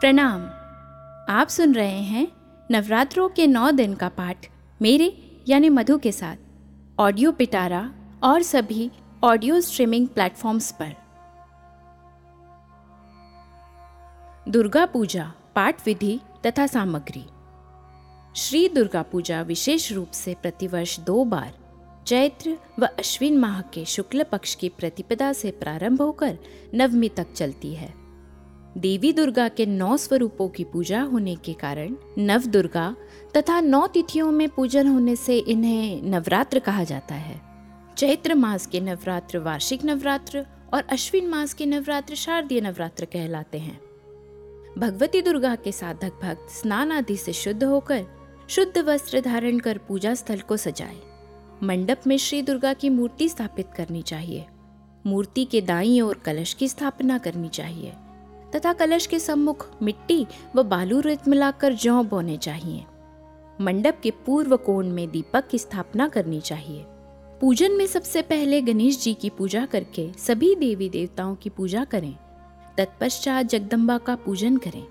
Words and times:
प्रणाम। 0.00 0.42
आप 1.34 1.48
सुन 1.48 1.74
रहे 1.74 2.00
हैं 2.02 2.28
नवरात्रों 2.70 3.28
के 3.28 3.46
नौ 3.46 3.70
दिन 3.70 3.94
का 3.94 4.08
पाठ 4.08 4.46
मेरे, 4.82 5.40
यानी 5.48 5.68
मधु 5.68 5.98
के 5.98 6.12
साथ। 6.12 6.36
ऑडियो 7.00 7.32
पिटारा 7.32 7.92
और 8.24 8.42
सभी 8.42 8.90
ऑडियो 9.24 9.60
स्ट्रीमिंग 9.60 10.08
प्लेटफॉर्म्स 10.08 10.70
पर। 10.82 10.94
दुर्गा 14.50 14.86
पूजा, 14.86 15.32
पाठ 15.54 15.86
विधि 15.86 16.20
तथा 16.46 16.66
सामग्री। 16.66 17.24
श्री 18.36 18.68
दुर्गा 18.68 19.02
पूजा 19.02 19.42
विशेष 19.42 19.92
रूप 19.92 20.10
से 20.10 20.34
प्रतिवर्ष 20.42 21.00
दो 21.00 21.24
बार 21.24 21.54
चैत्र 22.06 22.58
व 22.78 22.86
अश्विन 22.86 23.38
माह 23.38 23.60
के 23.60 23.84
शुक्ल 23.84 24.22
पक्ष 24.22 24.54
की 24.54 24.68
प्रतिपदा 24.68 25.32
से 25.32 25.50
प्रारंभ 25.50 26.02
होकर 26.02 26.38
नवमी 26.74 27.08
तक 27.08 27.32
चलती 27.32 27.74
है। 27.74 27.97
देवी 28.76 29.12
दुर्गा 29.12 29.48
के 29.48 29.66
नौ 29.66 29.96
स्वरूपों 29.96 30.48
की 30.48 30.64
पूजा 30.64 31.00
होने 31.02 31.36
के 31.36 31.52
कारण 31.52 31.94
नव 32.18 32.46
दुर्गा 32.46 32.96
तथा 33.36 33.60
नौ 33.60 33.86
तिथियों 33.86 34.30
में 34.30 34.48
पूजन 34.48 34.86
होने 34.86 35.16
से 35.16 35.38
इन्हें 35.38 36.02
नवरात्र 36.02 36.58
कहा 36.58 36.84
जाता 36.84 37.14
है। 37.14 37.40
चैत्र 37.96 38.34
मास 38.34 38.66
के 38.66 38.80
नवरात्र 38.80 39.38
वार्षिक 39.38 39.84
नवरात्र 39.84 40.46
और 40.74 40.82
अश्विन 40.82 41.28
मास 41.28 41.54
के 41.54 41.66
नवरात्र 41.66 42.14
शारदीय 42.14 42.60
नवरात्र 42.60 43.04
कहलाते 43.04 43.58
हैं। 43.58 43.80
भगवती 44.78 45.22
दुर्गा 45.22 45.54
के 45.56 45.72
साधक 45.72 46.12
भक्त 46.22 46.50
स्नान 46.50 46.92
आदि 46.92 47.16
से 47.16 47.32
शुद्ध 47.32 47.64
होकर 47.64 48.04
शुद्ध 48.48 48.78
वस्त्र 48.78 49.20
धारण 49.20 49.58
कर 49.58 49.78
पूजा 49.78 50.14
स्थल 50.14 50.38
को 50.38 50.56
सजाए। 50.56 50.96
मंडप 51.62 52.00
में 52.06 52.16
श्री 52.18 52.42
दुर्गा 52.42 52.72
की 52.72 52.88
मूर्ति 52.88 53.28
स्थापित 53.28 53.66
करनी 53.76 54.02
चाहिए। 54.02 54.46
मूर्ति 55.06 55.44
के 55.44 55.60
दाई 55.60 56.00
और 56.00 56.14
कलश 56.14 56.52
की 56.52 56.68
स्थापना 56.68 57.18
करनी 57.18 57.48
चाहिए। 57.48 57.92
तथा 58.54 58.72
कलश 58.72 59.06
के 59.06 59.18
सम्मुख 59.18 59.66
मिट्टी 59.82 60.26
व 60.56 60.62
बालू 60.62 61.00
रेत 61.00 61.28
मिलाकर 61.28 61.72
जौ 61.72 62.02
बोने 62.02 62.36
चाहिए। 62.36 62.84
मंडप 63.60 64.00
के 64.02 64.10
पूर्व 64.10 64.56
कोण 64.56 64.88
में 64.88 65.10
दीपक 65.10 65.48
की 65.48 65.58
स्थापना 65.58 66.08
करनी 66.08 66.40
चाहिए। 66.40 66.84
पूजन 67.40 67.72
में 67.72 67.86
सबसे 67.86 68.22
पहले 68.22 68.60
गणेश 68.62 69.00
जी 69.02 69.14
की 69.14 69.30
पूजा 69.30 69.66
करके 69.66 70.12
सभी 70.18 70.54
देवी 70.54 70.88
देवताओं 70.88 71.34
की 71.34 71.50
पूजा 71.50 71.84
करें। 71.84 72.16
तत्पश्चात 72.78 73.46
जगदम्बा 73.46 73.98
का 73.98 74.16
पूजन 74.16 74.56
करें। 74.56 74.86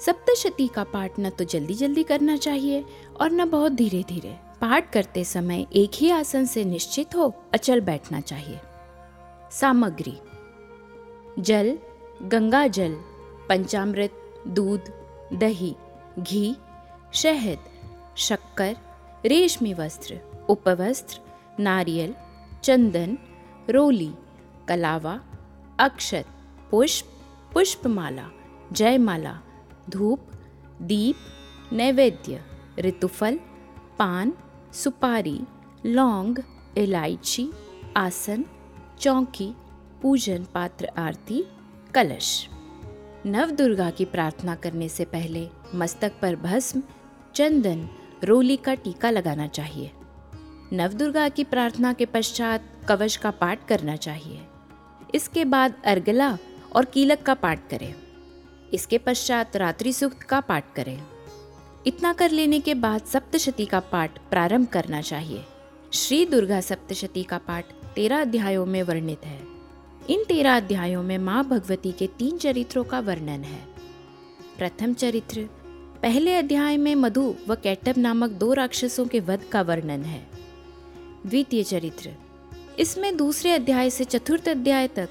सप्तशती 0.00 0.68
का 0.68 0.84
पाठ 0.84 1.12
न 1.20 1.30
तो 1.30 1.44
जल्दी 1.44 1.74
जल्दी 1.74 2.02
करना 2.02 2.36
चाहिए 2.36 2.84
और 3.20 3.30
न 3.30 3.50
बहुत 3.50 3.72
धीरे 3.72 4.04
धीरे 4.08 4.36
पाठ 4.60 4.92
करते 4.92 5.24
समय 5.24 5.66
एक 5.72 5.90
ही 5.94 6.10
आसन 6.10 6.44
से 6.44 6.64
निश्चित 6.64 7.14
हो 7.16 7.34
अचल 7.54 7.80
बैठना 7.80 8.20
चाहिए। 8.20 8.58
सामग्री। 9.52 10.14
जल 11.38 11.78
गंगा 12.20 12.66
जल, 12.66 12.94
पंचामृत, 13.48 14.10
दूध, 14.46 14.80
दही, 15.32 15.74
घी, 16.18 16.56
शहद, 17.12 17.58
शक्कर, 18.16 18.76
रेशमी 19.24 19.72
वस्त्र, 19.74 20.18
उपवस्त्र, 20.48 21.20
नारियल, 21.60 22.14
चंदन, 22.64 23.18
रोली, 23.70 24.12
कलावा, 24.68 25.18
अक्षत, 25.80 26.26
पुष्प, 26.70 27.06
पुष्पमाला, 27.52 28.28
जयमाला, 28.72 29.40
धूप, 29.90 30.20
दीप, 30.82 31.16
नैवेद्य, 31.72 32.40
ऋतुफल, 32.78 33.38
पान, 33.98 34.32
सुपारी, 34.72 35.40
लौंग, 35.84 36.38
इलायची, 36.76 37.50
आसन, 37.96 38.44
चौकी, 39.00 39.54
पूजन, 40.02 40.44
पात्र 40.54 40.88
आरती 40.96 41.44
कलश। 41.94 42.48
नव 43.26 43.50
दुर्गा 43.50 43.90
की 43.90 44.04
प्रार्थना 44.04 44.54
करने 44.54 44.88
से 44.88 45.04
पहले 45.04 45.48
मस्तक 45.74 46.12
पर 46.22 46.36
भस्म, 46.36 46.82
चंदन, 47.34 47.88
रोली 48.24 48.56
का 48.56 48.74
टीका 48.74 49.10
लगाना 49.10 49.46
चाहिए। 49.46 49.90
नव 50.72 50.88
दुर्गा 50.88 51.28
की 51.28 51.44
प्रार्थना 51.44 51.92
के 51.92 52.06
पश्चात 52.06 52.62
कवच 52.88 53.16
का 53.16 53.30
पाठ 53.30 53.68
करना 53.68 53.96
चाहिए। 53.96 54.40
इसके 55.14 55.44
बाद 55.44 55.74
अर्गला 55.84 56.38
और 56.72 56.84
कीलक 56.84 57.22
का 57.22 57.34
पाठ 57.34 57.68
करें। 57.70 57.94
इसके 58.72 58.98
पश्चात 58.98 59.56
रात्रि 59.56 59.92
सूक्त 59.92 60.22
का 60.22 60.40
पाठ 60.40 60.64
करें। 60.76 61.02
इतना 61.86 62.12
कर 62.12 62.30
लेने 62.30 62.60
के 62.60 62.74
बाद 62.74 63.00
सप्तशती 63.00 63.66
का 63.66 63.80
पाठ 63.80 64.18
प्रारंभ 64.18 64.66
करना 64.66 65.00
चाहिए। 65.00 65.44
श्री 65.92 66.26
दुर्गा 66.26 66.60
सप्तशती 66.60 67.22
का 67.22 67.38
पाठ 67.38 67.64
तेरह 67.64 68.20
अध्यायों 68.20 68.66
में 68.66 68.82
वर्णित 68.82 69.20
है। 69.24 69.51
इन 70.10 70.24
तेरह 70.24 70.56
अध्यायों 70.56 71.02
में 71.02 71.18
माँ 71.18 71.42
भगवती 71.48 71.90
के 71.92 72.06
तीन 72.18 72.38
चरित्रों 72.38 72.82
का 72.84 73.00
वर्णन 73.00 73.42
है। 73.44 73.58
प्रथम 74.58 74.94
चरित्र, 74.94 75.48
पहले 76.02 76.34
अध्याय 76.34 76.76
में 76.76 76.94
मधु 76.94 77.34
व 77.48 77.54
कैटब 77.54 77.98
नामक 77.98 78.30
दो 78.30 78.52
राक्षसों 78.52 79.06
के 79.06 79.20
वध 79.20 79.44
का 79.52 79.60
वर्णन 79.62 80.04
है। 80.04 80.26
द्वितीय 81.26 81.62
चरित्र, 81.62 82.10
इसमें 82.78 83.16
दूसरे 83.16 83.52
अध्याय 83.52 83.90
से 83.90 84.04
चतुर्थ 84.04 84.48
अध्याय 84.48 84.88
तक 84.88 85.08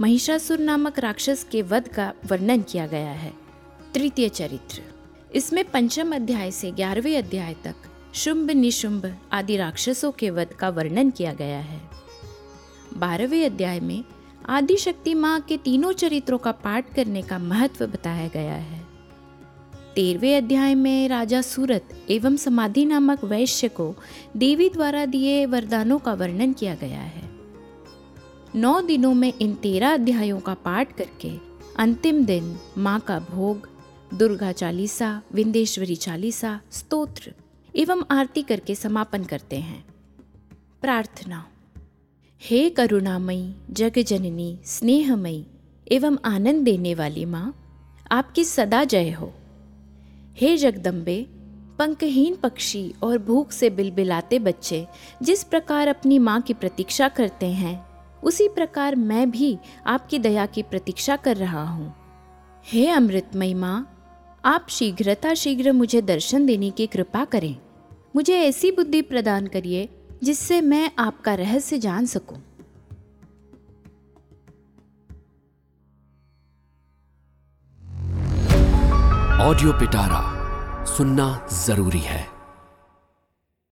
महिषासुर 0.00 0.58
नामक 0.58 0.98
राक्षस 0.98 1.46
के 1.52 1.62
वध 1.62 1.88
का 1.88 2.12
वर्णन 2.26 2.62
किया 2.62 2.86
गया 2.86 3.10
है। 3.10 3.32
तृतीय 3.94 4.28
चरित्र, 4.28 4.82
इसमें 5.34 5.64
पंचम 5.64 6.14
अध्याय 6.14 6.50
से 6.50 6.70
ग्यारहवें 6.70 7.16
अध्याय 7.18 7.54
तक 7.64 7.74
शुंभ, 8.14 8.50
निशुंभ 8.50 9.14
आदि 9.32 9.56
राक्षसों 9.56 10.10
के 10.12 10.30
वध 10.30 10.52
का 10.52 10.68
वर्णन 10.70 11.10
किया 11.10 11.32
गया 11.32 11.60
है। 11.60 11.80
बारहवें 12.96 13.44
अध्याय 13.46 13.80
में 13.80 14.02
आदि 14.46 14.76
शक्ति 14.76 15.14
माँ 15.14 15.40
के 15.40 15.56
तीनों 15.56 15.92
चरित्रों 15.92 16.38
का 16.38 16.52
पाठ 16.52 16.94
करने 16.94 17.22
का 17.22 17.38
महत्व 17.38 17.86
बताया 17.86 18.28
गया 18.28 18.54
है। 18.54 18.80
तेरहवें 19.94 20.36
अध्याय 20.36 20.74
में 20.74 21.08
राजा 21.08 21.42
सूरत 21.42 21.88
एवं 22.10 22.36
समाधि 22.36 22.84
नामक 22.84 23.24
वैश्य 23.24 23.68
को 23.68 23.94
देवी 24.36 24.68
द्वारा 24.68 25.04
दिए 25.06 25.46
वरदानों 25.46 25.98
का 25.98 26.14
वर्णन 26.14 26.52
किया 26.52 26.74
गया 26.74 27.00
है। 27.00 27.30
नौ 28.54 28.80
दिनों 28.80 29.14
में 29.14 29.32
इन 29.40 29.54
तेरह 29.54 29.94
अध्यायों 29.94 30.40
का 30.40 30.54
पाठ 30.54 30.92
करके 30.92 31.36
अंतिम 31.78 32.24
दिन 32.24 32.56
माँ 32.78 33.00
का 33.00 33.18
भोग, 33.18 33.68
दुर्गा 34.14 34.52
चालीसा, 34.52 35.22
विंदेश्वरी 35.32 35.96
चालीसा, 35.96 36.60
स्तोत्र 36.70 37.32
एवं 37.76 38.04
आरती 38.10 38.42
करके 38.42 38.74
समापन 38.74 39.24
करते 39.24 39.56
हैं। 39.56 39.84
प्रार्थना। 40.82 41.46
हे 42.44 42.68
करुणामयी 42.68 43.54
जग 43.70 43.98
जननी 43.98 44.58
स्नेहमयी 44.64 45.44
एवं 45.92 46.16
आनंद 46.24 46.64
देने 46.64 46.94
वाली 46.94 47.24
माँ, 47.24 47.54
आपकी 48.12 48.44
सदा 48.44 48.84
जय 48.84 49.10
हो। 49.10 49.32
हे 50.36 50.56
जगदम्बे 50.56 51.26
पंखहीन 51.78 52.34
पक्षी 52.34 52.94
और 53.02 53.18
भूख 53.18 53.52
से 53.52 53.70
बिलबिलाते 53.70 54.38
बच्चे, 54.38 54.86
जिस 55.22 55.44
प्रकार 55.44 55.88
अपनी 55.88 56.18
माँ 56.18 56.40
की 56.40 56.54
प्रतीक्षा 56.54 57.08
करते 57.08 57.46
हैं, 57.46 57.86
उसी 58.24 58.48
प्रकार 58.48 58.96
मैं 58.96 59.30
भी 59.30 59.58
आपकी 59.86 60.18
दया 60.18 60.46
की 60.46 60.62
प्रतीक्षा 60.62 61.16
कर 61.16 61.36
रहा 61.36 61.64
हूँ। 61.64 61.94
हे 62.66 62.88
अमृतमयी 62.88 63.54
माँ, 63.54 63.96
आप 64.44 64.66
शीघ्रता 64.68 65.34
शीघ्र 65.34 65.72
मुझे 65.72 66.02
दर्शन 66.02 66.46
देने 66.46 66.70
की 66.70 66.86
कृपा 66.86 67.24
करें। 67.24 67.56
मुझे 68.16 68.40
ऐसी 68.40 68.70
बुद्धि 68.70 69.02
प्रदान 69.02 69.46
करिए 69.46 69.88
जिससे 70.24 70.60
मैं 70.60 70.90
आपका 70.98 71.34
रहस्य 71.34 71.78
जान 71.78 72.06
सकूँ। 72.06 72.38
ऑडियो 79.42 79.72
पिटारा 79.72 80.20
सुनना 80.84 81.26
ज़रूरी 81.66 82.00
है 82.00 82.20